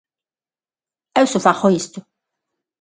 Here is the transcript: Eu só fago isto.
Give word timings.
Eu 1.19 1.25
só 1.31 1.39
fago 1.45 1.73
isto. 1.81 1.99